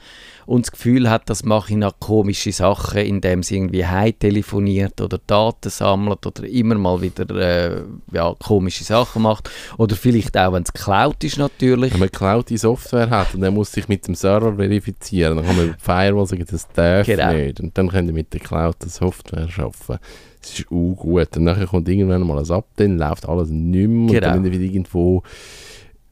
[0.46, 5.00] und das Gefühl hat, das mache ich noch komische Sachen, indem sie irgendwie heim telefoniert
[5.00, 9.50] oder Daten sammelt oder immer mal wieder äh, ja, komische Sachen macht.
[9.76, 11.92] Oder vielleicht auch, wenn es Cloud ist natürlich.
[11.92, 15.46] Wenn man Cloud die Software hat und dann muss sich mit dem Server verifizieren, dann
[15.46, 17.32] kann man Firewall sagen, das darf genau.
[17.32, 17.60] nicht.
[17.60, 19.98] Und dann können wir mit der Cloud die Software schaffen.
[20.40, 21.36] Das ist auch gut.
[21.36, 24.36] Und dann kommt irgendwann mal ein Update, dann läuft alles nicht mehr genau.
[24.36, 25.22] und dann wieder irgendwo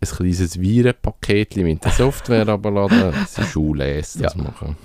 [0.01, 4.43] ein kleines Virenpaket mit der Software abladen, das ist unlässig, das ja.
[4.43, 4.77] machen.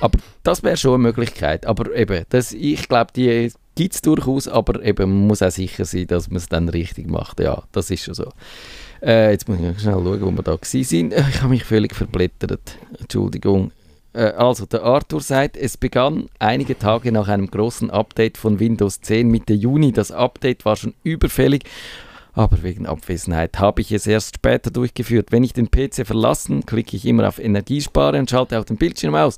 [0.00, 1.66] Aber das wäre schon eine Möglichkeit.
[1.66, 5.84] Aber eben, das, ich glaube, die gibt es durchaus, aber eben, man muss auch sicher
[5.84, 7.40] sein, dass man es dann richtig macht.
[7.40, 8.30] Ja, das ist schon so.
[9.02, 11.12] Äh, jetzt muss ich schnell schauen, wo wir da sind.
[11.12, 12.76] Äh, Ich habe mich völlig verblättert.
[12.98, 13.72] Entschuldigung.
[14.12, 19.00] Äh, also, der Arthur sagt, es begann einige Tage nach einem großen Update von Windows
[19.00, 19.92] 10 Mitte Juni.
[19.92, 21.64] Das Update war schon überfällig,
[22.32, 25.32] aber wegen Abwesenheit habe ich es erst später durchgeführt.
[25.32, 29.14] Wenn ich den PC verlassen, klicke ich immer auf Energiespare und schalte auch den Bildschirm
[29.14, 29.36] aus.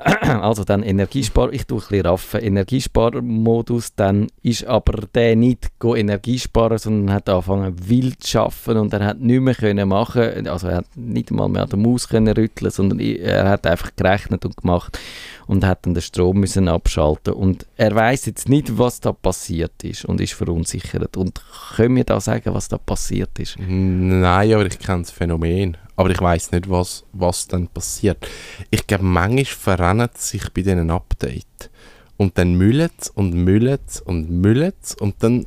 [0.40, 5.94] Also dann Energiespar, ich tue ein bisschen raffen, Energiesparmodus, dann ist aber der nicht go
[5.94, 10.68] Energiesparen, sondern hat angefangen wild zu arbeiten und er hat nichts mehr können machen, also
[10.68, 14.44] er hat nicht mal mehr an der Maus können rütteln, sondern er hat einfach gerechnet
[14.44, 14.98] und gemacht
[15.46, 19.82] und hat dann den Strom müssen abschalten und er weiß jetzt nicht, was da passiert
[19.82, 21.42] ist und ist verunsichert und
[21.76, 23.56] können wir da sagen, was da passiert ist?
[23.58, 25.76] Nein, aber ich kenne das Phänomen.
[26.00, 28.26] Aber ich weiß nicht, was, was dann passiert.
[28.70, 31.68] Ich glaube, manchmal verrennen sie sich bei diesen Update.
[32.16, 34.72] Und dann müllen und müllen und müllen.
[34.98, 35.44] Und dann...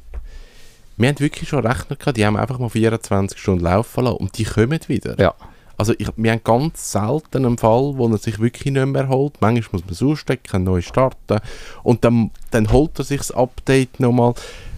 [0.95, 4.17] Wir haben wirklich schon Rechner gehabt, die haben einfach mal 24 Stunden laufen lassen.
[4.17, 5.19] Und die kommen wieder.
[5.19, 5.33] Ja.
[5.75, 9.41] Also ich, wir haben ganz selten einen Fall, wo er sich wirklich nicht mehr holt.
[9.41, 11.39] Manchmal muss man es ausstecken, neu starten.
[11.81, 14.35] Und dann, dann holt er sich das Update nochmal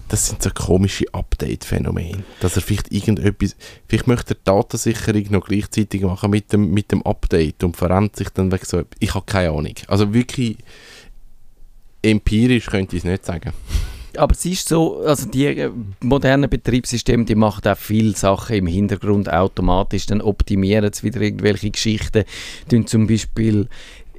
[0.09, 2.23] das sind so komische Update-Phänomene.
[2.39, 3.55] Dass er vielleicht irgendetwas,
[3.87, 8.29] vielleicht möchte er Datensicherung noch gleichzeitig machen mit dem, mit dem Update und verrennt sich
[8.29, 8.83] dann weg so.
[8.99, 9.73] Ich habe keine Ahnung.
[9.87, 10.57] Also wirklich
[12.01, 13.51] empirisch könnte ich es nicht sagen.
[14.17, 18.67] Aber es ist so, also die äh, modernen Betriebssysteme, die machen auch viele Sachen im
[18.67, 22.23] Hintergrund automatisch, dann optimieren sie wieder irgendwelche Geschichten,
[22.69, 23.67] tun zum Beispiel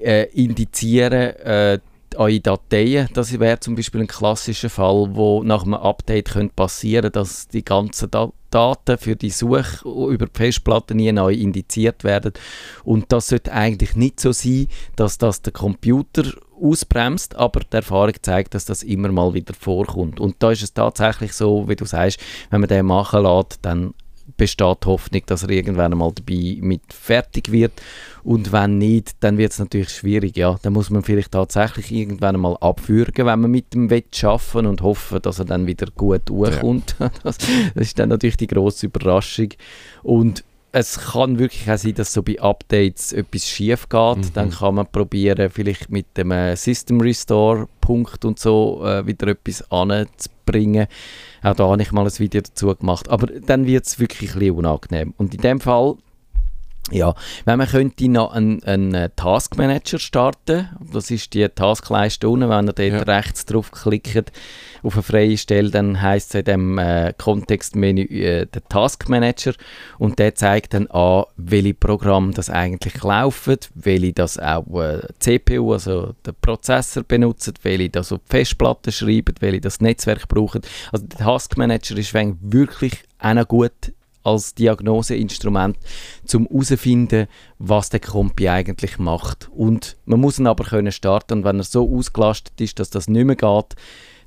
[0.03, 1.79] äh, indizieren äh,
[2.17, 3.09] eure Dateien.
[3.15, 7.65] Das wäre zum Beispiel ein klassischer Fall, wo nach einem Update könnte passieren, dass die
[7.65, 12.33] ganzen da Daten für die Suche über die Festplatte nie neu indiziert werden.
[12.85, 16.25] Und das sollte eigentlich nicht so sein, dass das der Computer
[16.59, 20.21] ausbremst, aber die Erfahrung zeigt, dass das immer mal wieder vorkommt.
[20.21, 22.19] Und da ist es tatsächlich so, wie du sagst,
[22.51, 23.95] wenn man den machen lässt, dann
[24.37, 27.73] besteht Hoffnung, dass er irgendwann einmal dabei mit fertig wird.
[28.25, 30.37] Und wenn nicht, dann wird es natürlich schwierig.
[30.37, 34.67] Ja, dann muss man vielleicht tatsächlich irgendwann einmal abwürgen, wenn man mit dem Wett schaffen
[34.67, 36.97] und hoffen, dass er dann wieder gut durchkommt.
[36.99, 37.11] Ja.
[37.23, 37.39] Das,
[37.75, 39.51] das ist dann natürlich die große Überraschung.
[40.03, 40.45] Und
[40.79, 44.17] es kann wirklich auch sein, dass so bei Updates etwas schief geht.
[44.19, 44.33] Mhm.
[44.35, 49.29] Dann kann man probieren, vielleicht mit dem äh, System Restore Punkt und so äh, wieder
[49.29, 50.87] etwas anzubringen.
[51.43, 53.09] Auch da habe ich mal ein Video dazu gemacht.
[53.09, 55.15] Aber dann wird es wirklich ein bisschen unangenehm.
[55.17, 55.97] Und in dem Fall
[56.93, 62.69] ja, wenn man könnte noch einen, einen Taskmanager starten, das ist die Taskleiste unten, wenn
[62.69, 63.17] ihr dort ja.
[63.17, 64.31] rechts drauf klickt
[64.83, 69.55] auf eine freie Stelle, dann heißt es in dem äh, Kontextmenü äh, der Taskmanager
[69.99, 75.73] und der zeigt dann an, welche Programme das eigentlich laufen, welche das auch äh, CPU,
[75.73, 80.63] also der Prozessor benutzt, welche das auf die Festplatte schreiben, welche das Netzwerk brauchen.
[80.93, 83.93] Also der Taskmanager ist wirklich auch noch gut
[84.27, 85.79] als Diagnoseinstrument,
[86.35, 89.49] um herauszufinden, was der Kompi eigentlich macht.
[89.55, 93.09] Und man muss ihn aber können starten und wenn er so ausgelastet ist, dass das
[93.09, 93.77] nicht mehr geht,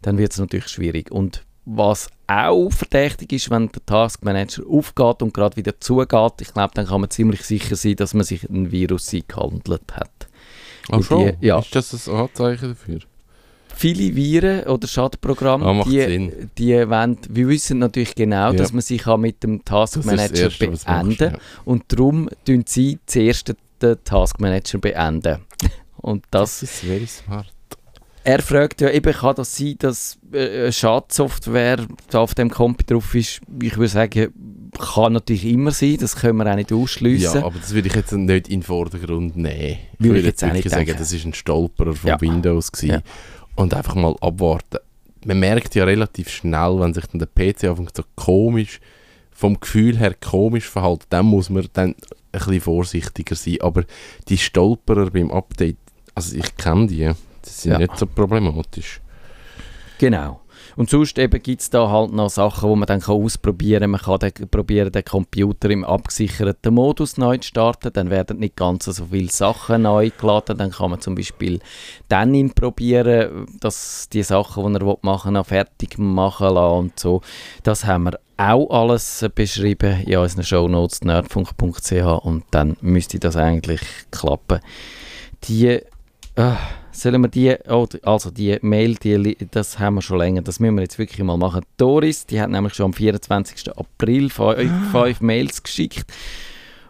[0.01, 1.11] dann wird es natürlich schwierig.
[1.11, 6.73] Und was auch verdächtig ist, wenn der Taskmanager aufgeht und gerade wieder zugeht, ich glaube,
[6.73, 10.27] dann kann man ziemlich sicher sein, dass man sich ein Virus eingehandelt hat.
[10.91, 11.35] Ach schon?
[11.39, 11.59] Die, ja.
[11.59, 12.99] Ist das ein Anzeichen dafür?
[13.79, 18.53] Viele Viren oder Schadprogramme, ah, die, die wollen, wir wissen natürlich genau, ja.
[18.53, 21.33] dass man sich auch mit dem Taskmanager beenden machst, ja.
[21.63, 25.37] und darum tun sie zuerst den Taskmanager beenden.
[26.01, 27.47] Und das, das ist very smart.
[28.23, 33.15] Er fragt ja eben, kann das sein, dass äh, Schadsoftware da auf dem Computer drauf
[33.15, 33.41] ist?
[33.61, 34.33] Ich würde sagen,
[34.77, 37.41] kann natürlich immer sein, das können wir auch nicht ausschliessen.
[37.41, 39.79] Ja, aber das würde ich jetzt nicht in den Vordergrund nehmen.
[39.99, 40.99] Ich würde, jetzt, jetzt wirklich sagen, denken.
[40.99, 42.21] das ist ein Stolperer von ja.
[42.21, 42.91] Windows gewesen.
[42.91, 43.01] Ja
[43.59, 44.77] und einfach mal abwarten.
[45.25, 48.79] Man merkt ja relativ schnell, wenn sich dann der PC anfängt so komisch,
[49.31, 51.95] vom Gefühl her komisch verhält, dann muss man dann ein
[52.31, 53.57] bisschen vorsichtiger sein.
[53.59, 53.83] Aber
[54.29, 55.77] die Stolperer beim Update,
[56.15, 57.11] also ich kenne die,
[57.45, 57.77] die sind ja.
[57.79, 59.01] nicht so problematisch.
[59.97, 60.39] Genau.
[60.79, 63.89] Und sonst gibt es da halt noch Sachen, die man dann kann ausprobieren kann.
[63.89, 67.91] Man kann den, probieren, den Computer im abgesicherten Modus neu zu starten.
[67.91, 70.57] Dann werden nicht ganz so viele Sachen neu geladen.
[70.57, 71.59] Dann kann man zum Beispiel
[72.07, 77.19] dann probieren, dass die Sachen, die er machen will, fertig machen lassen und so.
[77.63, 83.81] Das haben wir auch alles beschrieben in unseren Shownotes nerdfunk.ch und dann müsste das eigentlich
[84.11, 84.61] klappen.
[85.43, 85.81] Die...
[86.37, 86.55] Uh,
[86.91, 90.75] Sollen wir die, oh, also die Mail, die, das haben wir schon länger, das müssen
[90.75, 91.61] wir jetzt wirklich mal machen.
[91.77, 93.77] Doris, die hat nämlich schon am 24.
[93.77, 94.89] April fünf, ah.
[94.91, 96.05] fünf Mails geschickt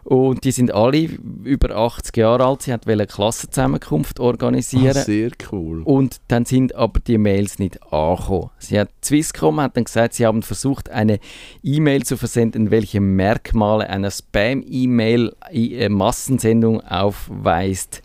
[0.04, 1.10] Und die sind alle
[1.44, 2.62] über 80 Jahre alt.
[2.62, 4.96] Sie wollten eine Klassenzusammenkunft organisieren.
[4.96, 5.82] Ah, sehr cool.
[5.82, 8.48] Und dann sind aber die Mails nicht angekommen.
[8.58, 11.20] Sie hat, Swisscom hat dann gesagt, sie haben versucht, eine
[11.62, 18.02] E-Mail zu versenden, welche Merkmale einer Spam-E-Mail-Massensendung aufweist.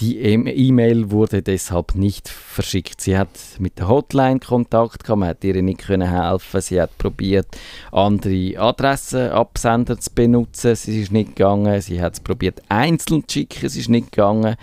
[0.00, 0.32] Die E-
[0.68, 3.02] E-Mail wurde deshalb nicht verschickt.
[3.02, 6.60] Sie hat mit der Hotline Kontakt gehabt, man hat ihr nicht können helfen.
[6.62, 7.46] Sie hat probiert,
[7.92, 10.70] andere Adressenabsender zu benutzen.
[10.70, 11.80] Es ist nicht gegangen.
[11.82, 13.66] Sie hat es probiert, einzeln zu schicken.
[13.66, 14.56] Es ist nicht gegangen.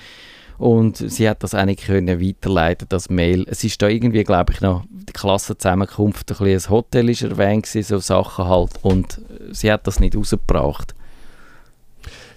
[0.57, 3.45] Und sie hat das auch nicht können weiterleiten, das Mail.
[3.47, 7.87] Es ist da irgendwie, glaube ich, noch die Klassenzusammenkunft, ein, ein Hotel ist erwähnt gewesen,
[7.87, 8.71] so Sachen halt.
[8.81, 9.21] Und
[9.51, 10.95] sie hat das nicht rausgebracht.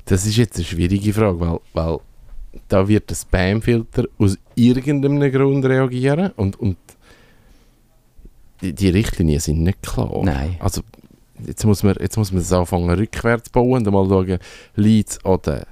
[0.04, 1.98] Das ist jetzt eine schwierige Frage, weil, weil
[2.68, 6.76] da wird der Spamfilter aus irgendeinem Grund reagieren und, und
[8.60, 10.20] die, die Richtlinien sind nicht klar.
[10.22, 10.56] Nein.
[10.60, 10.82] Also
[11.46, 14.38] jetzt muss man, jetzt muss man das anfangen rückwärts bauen und mal schauen,
[14.74, 15.66] liegt es an der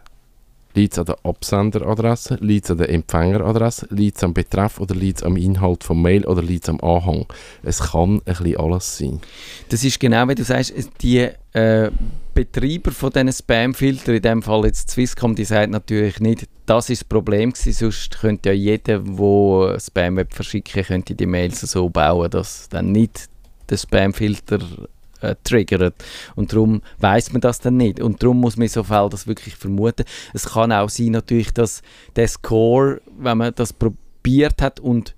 [0.75, 4.95] Liegt es an der Absenderadresse, liegt es an der Empfängeradresse, liegt es am Betreff oder
[4.95, 7.27] liegt es am Inhalt vom Mail oder liegt es am Anhang?
[7.65, 9.21] Es kann ein bisschen alles sein.
[9.71, 11.91] Das ist genau wie du sagst, die äh,
[12.39, 17.03] Betreiber von diesen Spamfiltern, in dem Fall jetzt Swisscom, die sagt natürlich nicht, das ist
[17.03, 22.31] das Problem gewesen, sonst könnte ja jeder, der Spam verschicken könnte die Mails so bauen,
[22.31, 23.29] dass dann nicht
[23.69, 24.61] der Spamfilter
[25.21, 25.97] äh, triggert.
[26.37, 27.99] Und darum weiß man das dann nicht.
[27.99, 30.05] Und darum muss man so Fällen das wirklich vermuten.
[30.33, 31.83] Es kann auch sein natürlich, dass
[32.15, 35.17] der Score, wenn man das probiert hat und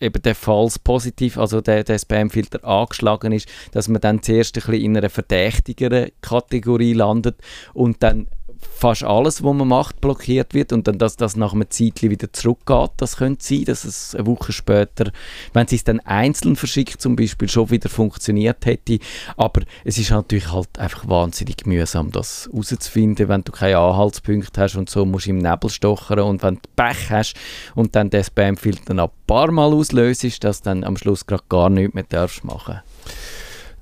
[0.00, 4.60] eben der False Positiv, also der, der Spamfilter angeschlagen ist, dass man dann zuerst ein
[4.60, 7.36] bisschen in einer verdächtigeren Kategorie landet
[7.74, 8.28] und dann
[8.76, 12.30] fast alles, was man macht, blockiert wird und dann, dass das nach einem Zeitchen wieder
[12.32, 12.90] zurückgeht.
[12.98, 15.10] Das könnte sein, dass es eine Woche später,
[15.54, 18.98] wenn sie es dann einzeln verschickt zum Beispiel, schon wieder funktioniert hätte.
[19.38, 24.76] Aber es ist natürlich halt einfach wahnsinnig mühsam, das herauszufinden, wenn du keine Anhaltspunkte hast
[24.76, 27.34] und so musst du im Nebel stochern und wenn du Pech hast
[27.74, 31.70] und dann den Spamfilter noch ein paar Mal auslöst, dass dann am Schluss gerade gar
[31.70, 32.80] nichts mehr darfst machen.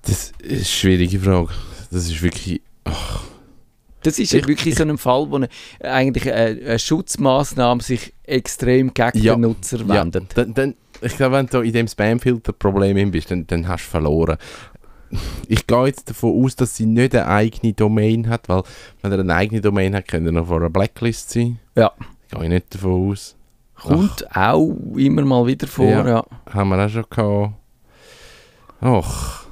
[0.02, 1.52] Das ist eine schwierige Frage.
[1.90, 2.62] Das ist wirklich...
[4.04, 5.48] Das ist Ich- wirklich so ein Fall, wo eine,
[5.82, 10.26] eigentlich eine, eine Schutzmaßnahme sich extrem gegen Ja, den Nutzer Ja, wendet.
[10.36, 14.36] dann, dann, ich glaube, wenn du in dem Spamfilter-Problem bist, dann, dann hast du verloren.
[15.48, 18.62] Ich gehe jetzt davon aus, dass sie nicht eine eigene Domain hat, weil
[19.02, 21.58] wenn er eine eigene Domain hat, könnte er noch vor einer Blacklist sein.
[21.76, 21.92] Ja.
[22.30, 23.36] Gehe ich nicht davon aus.
[23.76, 26.06] Kommt auch immer mal wieder vor, Ja.
[26.08, 26.24] ja.
[26.52, 27.52] Haben wir auch schon gehabt.
[28.80, 29.43] Ach.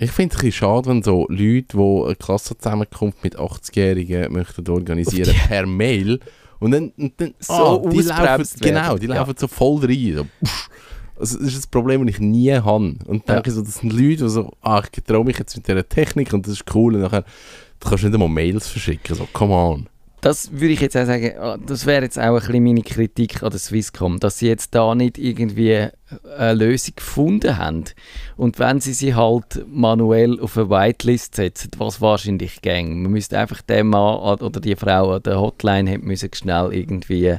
[0.00, 4.68] Ich finde es ein bisschen schade, wenn so Leute, die eine Klassenzusammenkunft mit 80-Jährigen möchten
[4.70, 6.20] organisieren, per Mail
[6.60, 8.46] und dann, und dann So ah, die laufen.
[8.60, 9.14] Genau, die Ja.
[9.16, 10.14] laufen so voll rein.
[10.14, 10.26] So,
[11.20, 12.94] also, das ist ein Problem, das ich nie habe.
[13.06, 13.34] Und Ja.
[13.34, 16.32] denke so, das sind Leute, die so, ah, ich traue mich jetzt mit dieser Technik
[16.32, 16.94] und das ist cool.
[16.94, 17.24] Und nachher,
[17.80, 19.16] du kannst nicht einmal Mails verschicken.
[19.16, 19.88] So, come on.
[20.20, 23.42] Das würde ich jetzt auch sagen, ah, das wäre jetzt auch ein bisschen meine Kritik
[23.42, 25.88] an der Swisscom, dass sie jetzt da nicht irgendwie
[26.36, 27.84] eine Lösung gefunden haben.
[28.36, 33.38] Und wenn sie sie halt manuell auf eine Whitelist setzen, was wahrscheinlich ging, man müsste
[33.38, 37.36] einfach dem Mann an- oder die Frau an der Hotline hätte müssen schnell irgendwie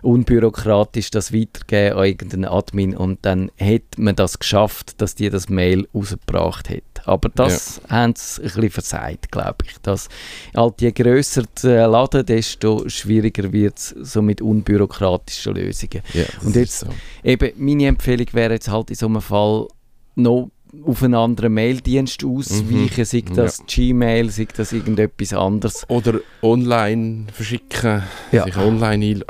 [0.00, 5.48] unbürokratisch das weitergeben an irgendeinen Admin und dann hätte man das geschafft, dass die das
[5.48, 6.95] Mail rausgebracht hat.
[7.06, 9.76] Aber das haben sie ein bisschen versagt, glaube ich.
[9.82, 10.08] Dass
[10.56, 16.02] halt je grösser der Laden, desto schwieriger wird es so mit unbürokratischen Lösungen.
[16.12, 16.86] Ja, Und jetzt- so.
[17.22, 19.68] Eben, meine Empfehlung wäre jetzt halt in so einem Fall
[20.16, 20.50] noch
[20.84, 23.34] auf einen anderen Maildienst ausweichen, sei Mhm.
[23.36, 25.84] das Gmail, sei das irgendetwas anderes.
[25.88, 28.44] Oder online verschicken, Ja.
[28.44, 29.24] sich online ein...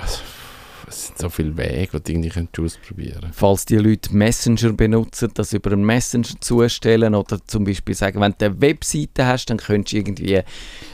[0.88, 3.30] Es sind so viele Wege, die du irgendwie ausprobieren.
[3.32, 8.34] Falls die Leute Messenger benutzen, das über einen Messenger zustellen oder zum Beispiel sagen, wenn
[8.38, 10.42] du eine Webseite hast, dann könntest du irgendwie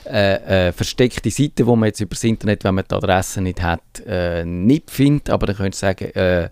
[0.06, 3.62] äh, äh, versteckte Seite, wo man jetzt über das Internet, wenn man die Adresse nicht
[3.62, 6.48] hat, äh, nicht findet, aber dann könntest du sagen, äh,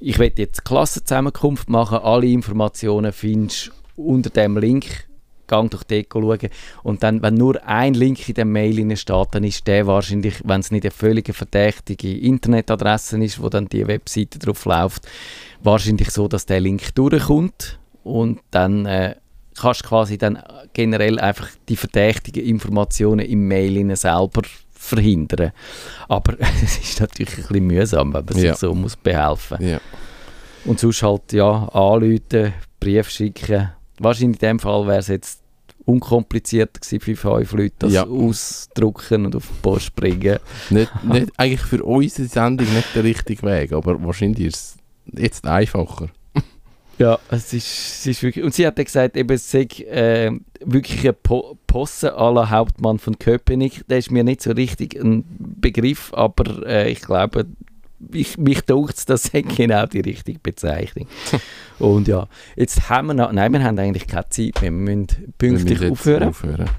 [0.00, 5.06] ich will jetzt Klassenzusammenkunft machen, alle Informationen findest unter dem Link,
[5.52, 6.38] gang durch die Ecke schauen
[6.82, 10.60] und dann, wenn nur ein Link in der Mail steht, dann ist der wahrscheinlich, wenn
[10.60, 15.06] es nicht eine völlig verdächtige Internetadresse ist, wo dann die Webseite drauf läuft,
[15.62, 19.16] wahrscheinlich so, dass der Link durchkommt und dann äh,
[19.60, 25.52] kannst du quasi dann generell einfach die verdächtigen Informationen im Mail selber verhindern.
[26.08, 28.54] Aber es ist natürlich ein bisschen mühsam, wenn man sich Ja.
[28.56, 29.80] so muss behelfen Ja.
[30.64, 33.70] und sonst halt, ja, anrufen, Brief schicken.
[34.00, 35.41] Wahrscheinlich in dem Fall wäre es jetzt
[35.84, 38.06] unkomplizierter für fünf Leute, das Ja.
[38.06, 40.38] ausdrucken und auf die Post bringen.
[40.70, 44.76] Nicht, nicht, eigentlich für unsere Sendung nicht der richtige Weg, aber wahrscheinlich ist
[45.14, 46.08] es jetzt einfacher.
[46.98, 48.44] Ja, es ist, es ist wirklich...
[48.44, 50.30] Und sie hat dann gesagt, eben, es sei äh,
[50.64, 53.82] wirklich eine po Posse la Hauptmann von Köpenick.
[53.88, 57.46] Der ist mir nicht so richtig ein Begriff, aber äh, ich glaube,
[58.12, 61.06] ich, mich denkt das ist genau die richtige Bezeichnung.
[61.78, 62.26] Und ja,
[62.56, 65.90] jetzt haben wir noch, nein, wir haben eigentlich keine Zeit mehr, wir müssen pünktlich Wir
[65.90, 66.28] müssen aufhören.
[66.28, 66.70] aufhören.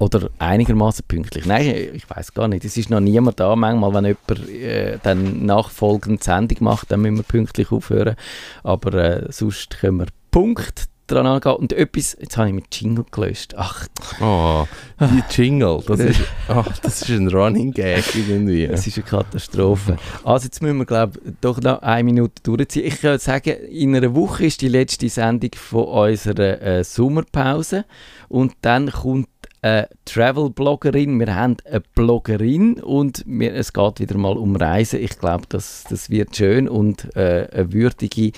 [0.00, 1.44] Oder einigermaßen pünktlich.
[1.44, 2.64] Nein, ich weiß gar nicht.
[2.64, 3.56] Es ist noch niemand da.
[3.56, 8.14] Manchmal, wenn jemand äh, dann nachfolgend Sendung macht, dann müssen wir pünktlich aufhören.
[8.62, 11.56] Aber äh, sonst können wir Punkt dran angehen.
[11.56, 13.54] Und etwas, jetzt habe ich mit Jingle gelöscht.
[13.56, 13.86] Ach,
[14.20, 14.64] Oh,
[15.00, 18.64] die Jingle, das ist, oh, das ist ein Running Gag irgendwie.
[18.64, 19.96] es ist eine Katastrophe.
[20.24, 22.86] Also jetzt müssen wir, glaube ich, doch noch eine Minute durchziehen.
[22.86, 27.84] Ich kann sagen, in einer Woche ist die letzte Sendung von unserer äh, Sommerpause.
[28.28, 29.28] Und dann kommt
[29.62, 31.18] eine Travel-Bloggerin.
[31.18, 35.00] Wir haben eine Bloggerin und wir, es geht wieder mal um Reisen.
[35.00, 38.32] Ich glaube, das, das wird schön und äh, eine würdige,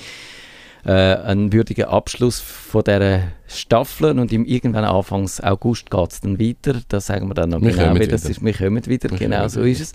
[0.85, 4.19] äh, ein würdiger Abschluss von dieser Staffel.
[4.19, 6.81] Und im irgendwann Anfangs August geht es dann weiter.
[6.89, 8.31] Das sagen wir dann noch Wir genau, kommen wie das wieder.
[8.31, 8.45] ist.
[8.45, 9.71] Wir kommen wieder, Wir genau kommen so wieder.
[9.71, 9.93] ist es.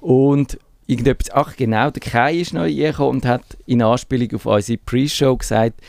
[0.00, 4.78] Und irgendetwas, ach genau, der Kai ist neu gekommen und hat in Anspielung auf unsere
[4.78, 5.80] Pre-Show gesagt,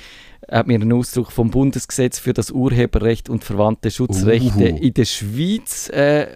[0.50, 4.78] hat mir einen Ausdruck vom Bundesgesetz für das Urheberrecht und verwandte Schutzrechte Uhu.
[4.78, 6.28] in der Schweiz äh,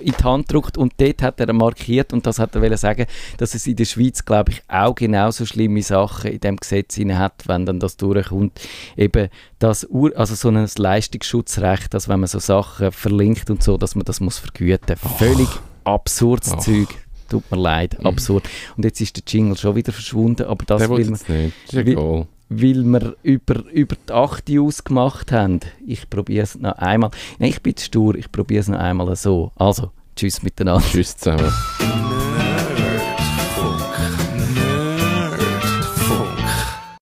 [0.00, 3.06] in die Hand gedruckt und dort hat er markiert und das hat er wollen sagen,
[3.38, 7.44] dass es in der Schweiz, glaube ich, auch genauso schlimme Sachen in dem Gesetz hat,
[7.46, 8.60] wenn dann das durchkommt.
[8.96, 9.28] Eben
[9.58, 13.94] das Ur also so ein Leistungsschutzrecht, dass wenn man so Sachen verlinkt und so, dass
[13.94, 14.96] man das muss vergüten.
[14.96, 15.48] Völlig
[15.84, 16.58] absurdes Ach.
[16.60, 16.88] Zeug.
[17.28, 18.06] Tut mir leid, Mhm.
[18.06, 18.48] absurd.
[18.76, 21.54] Und jetzt ist der Jingle schon wieder verschwunden, aber das Der will man nicht.
[21.64, 22.26] Ist egal.
[22.48, 25.60] Weil wir über, über die 8 ausgemacht haben.
[25.84, 27.10] Ich probiere es noch einmal.
[27.38, 29.52] Nein, ich bin zu stur, ich probiere es noch einmal so.
[29.56, 30.84] Also, tschüss miteinander.
[30.86, 31.52] Tschüss zusammen.